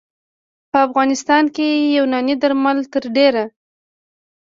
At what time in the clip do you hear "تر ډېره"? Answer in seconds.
2.93-3.43